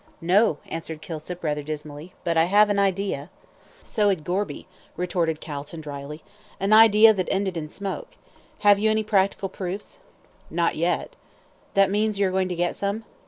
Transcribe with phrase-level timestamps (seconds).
[0.19, 3.29] "No!" answered Kilsip, rather dismally; "but I have an idea."
[3.83, 4.65] "So had Gorby,"
[4.97, 6.23] retorted Calton, dryly,
[6.59, 8.07] "an idea that ended in smoke.
[8.61, 9.99] Have you any practical proofs?"
[10.49, 11.15] "Not yet."
[11.75, 13.03] "That means you are going to get some?"